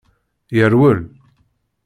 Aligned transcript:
Yerwel. 0.55 1.01